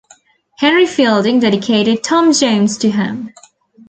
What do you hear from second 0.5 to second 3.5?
Henry Fielding dedicated "Tom Jones" to him.